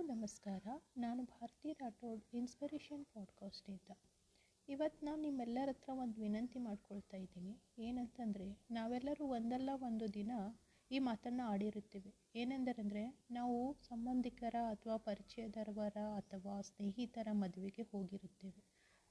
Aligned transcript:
ನಮಸ್ಕಾರ. 0.00 0.62
ನಾನು 0.96 1.24
ಭಾರತಿ 1.24 1.72
ರಾಠೋಡ್ 1.72 2.22
ಇನ್ಸ್ಪಿರೇಷನ್ 2.34 3.04
ಪಾಡ್ಕಾಸ್ಟಿಂದ 3.04 3.96
ಇವತ್ತು 4.68 5.06
ನಾನು 5.06 5.22
ನಿಮ್ಮೆಲ್ಲರ 5.22 5.68
ಹತ್ರ 5.68 5.90
ಒಂದು 5.92 6.20
ವಿನಂತಿ 6.20 6.58
ಮಾಡ್ಕೊಳ್ತಾ 6.58 7.16
ಇದ್ದೀನಿ. 7.16 7.62
ಏನಂತಂದರೆ, 7.78 8.58
ನಾವೆಲ್ಲರೂ 8.70 9.26
ಒಂದಲ್ಲ 9.26 9.70
ಒಂದು 9.74 10.14
ದಿನ 10.14 10.30
ಈ 10.90 10.98
ಮಾತನ್ನು 10.98 11.48
ಆಡಿರುತ್ತೇವೆ. 11.48 12.14
ಏನೆಂದರೆಂದರೆ, 12.34 13.18
ನಾವು 13.30 13.76
ಸಂಬಂಧಿಕರ 13.82 14.54
ಅಥವಾ 14.70 14.96
ಪರಿಚಯದವರ 14.96 15.96
ಅಥವಾ 16.16 16.60
ಸ್ನೇಹಿತರ 16.60 17.28
ಮದುವೆಗೆ 17.32 17.82
ಹೋಗಿರುತ್ತೇವೆ. 17.82 18.64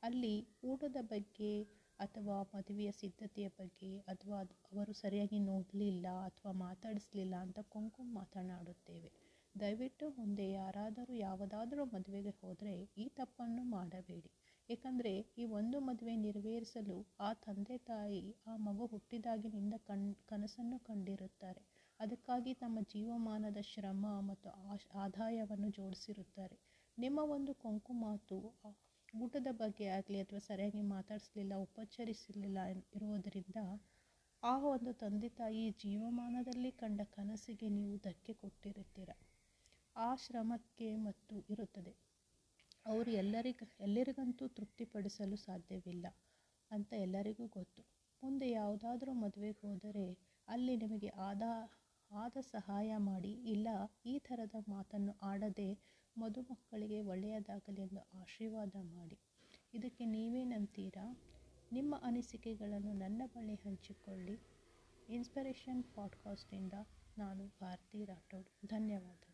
ಅಲ್ಲಿ 0.03 0.47
ಊಟದ 0.63 0.95
ಬಗ್ಗೆ 1.01 1.63
ಅಥವಾ 1.99 2.41
ಮದುವೆಯ 2.41 2.91
ಸಿದ್ಧತೆಯ 2.91 3.47
ಬಗ್ಗೆ 3.47 3.99
ಅಥವಾ 3.99 4.43
ಅವರು 4.43 4.93
ಸರಿಯಾಗಿ 4.93 5.39
ನೋಡಲಿಲ್ಲ 5.39 6.07
ಅಥವಾ 6.25 6.51
ಮಾತಾಡಿಸ್ಲಿಲ್ಲ 6.51 7.35
ಅಂತ 7.35 7.59
ಕೊಂಕು 7.59 8.03
ಮಾತನಾಡುತ್ತೇವೆ. 8.03 9.30
ದಯವಿಟ್ಟು 9.55 10.05
ಮುಂದೆ 10.09 10.45
ಯಾರಾದರೂ 10.51 11.13
ಯಾವುದಾದರೂ 11.17 11.83
ಮದುವೆಗೆ 11.85 12.33
ಹೋದರೆ 12.41 12.73
ಈ 12.97 13.05
ತಪ್ಪನ್ನು 13.09 13.63
ಮಾಡಬೇಡಿ. 13.63 14.29
ಏಕೆಂದರೆ 14.69 15.11
ಈ 15.37 15.45
ಒಂದು 15.45 15.79
ಮದುವೆ 15.79 16.15
ನೆರವೇರಿಸಲು 16.15 16.95
ಆ 17.19 17.29
ತಂದೆ 17.45 17.77
ತಾಯಿ 17.77 18.21
ಆ 18.47 18.53
ಮಗು 18.57 18.85
ಹುಟ್ಟಿದಾಗಿನಿಂದ 18.85 19.75
ಕಣ್, 19.87 20.15
ಕನಸನ್ನು 20.25 20.79
ಕಂಡಿರುತ್ತಾರೆ. 20.79 21.61
ಅದಕ್ಕಾಗಿ 21.99 22.53
ತಮ್ಮ 22.53 22.79
ಜೀವಮಾನದ 22.93 23.61
ಶ್ರಮ 23.61 24.05
ಮತ್ತು 24.21 24.49
ಆಶ್, 24.69 24.87
ಆದಾಯವನ್ನು 24.95 25.69
ಜೋಡಿಸಿರುತ್ತಾರೆ. 25.69 26.57
ನಿಮ್ಮ 26.97 27.19
ಒಂದು 27.29 27.53
ಕೊಂಕು 27.53 27.93
ಮಾತು 27.93 28.37
ಊಟದ 29.13 29.49
ಬಗ್ಗೆ 29.53 29.87
ಆಗಲಿ 29.89 30.19
ಅಥವಾ 30.19 30.39
ಸರಿಯಾಗಿ 30.39 30.81
ಮಾತಾಡಿಸಲಿಲ್ಲ, 30.81 31.53
ಉಪಚರಿಸಲಿಲ್ಲ 31.57 32.59
ಇರುವುದರಿಂದ 32.95 33.59
ಆ 34.43 34.53
ಒಂದು 34.67 34.93
ತಂದೆ 34.93 35.29
ತಾಯಿ 35.29 35.69
ಜೀವಮಾನದಲ್ಲಿ 35.79 36.71
ಕಂಡ 36.71 37.01
ಕನಸಿಗೆ 37.13 37.69
ನೀವು 37.69 37.95
ಧಕ್ಕೆ 37.97 38.33
ಕೊಟ್ಟಿರುತ್ತೀರ. 38.33 39.11
ಆ 39.95 40.15
ಶ್ರಮಕ್ಕೆ 40.15 40.95
ಮತ್ತು 40.95 41.35
ಇರುತ್ತದೆ. 41.49 41.95
ಅವರು 42.85 43.11
ಎಲ್ಲರಿಗ, 43.11 43.63
ಎಲ್ಲರಿಗಂತೂ 43.79 44.47
ತೃಪ್ತಿಪಡಿಸಲು 44.47 45.35
ಸಾಧ್ಯವಿಲ್ಲ 45.35 46.07
ಅಂತ 46.71 46.93
ಎಲ್ಲರಿಗೂ 46.93 47.47
ಗೊತ್ತು. 47.47 47.81
ಮುಂದೆ 48.23 48.51
ಯಾವುದಾದ್ರೂ 48.51 49.13
ಮದುವೆಗೆ 49.13 49.67
ಹೋದರೆ 49.67 50.17
ಅಲ್ಲಿ 50.47 50.77
ನಿಮಗೆ 50.77 51.07
ಆದ 51.07 51.41
ಆದ 52.11 52.37
ಸಹಾಯ 52.41 52.97
ಮಾಡಿ, 52.97 53.31
ಇಲ್ಲ 53.31 53.67
ಈ 54.05 54.19
ಥರದ 54.19 54.55
ಮಾತನ್ನು 54.69 55.13
ಆಡದೆ 55.21 55.79
ಮದುಮಕ್ಕಳಿಗೆ 56.17 57.01
ಒಳ್ಳೆಯದಾಗಲಿ 57.01 57.81
ಎಂದು 57.81 58.01
ಆಶೀರ್ವಾದ 58.13 58.75
ಮಾಡಿ. 58.75 59.19
ಇದಕ್ಕೆ 59.73 60.05
ನೀವೇನಂತೀರಾ 60.05 61.21
ನಿಮ್ಮ 61.71 61.95
ಅನಿಸಿಕೆಗಳನ್ನು 62.03 62.93
ನನ್ನ 62.93 63.21
ಬಳಿ 63.25 63.55
ಹಂಚಿಕೊಳ್ಳಿ. 63.55 64.39
ಇನ್ಸ್ಪಿರೇಷನ್ 65.09 65.83
ಪಾಡ್ಕಾಸ್ಟಿಂದ 65.83 66.73
ನಾನು 67.17 67.47
ಭಾರತಿ 67.47 68.05
ರಾಠೋಡ್. 68.05 68.49
ಧನ್ಯವಾದ. 68.67 69.30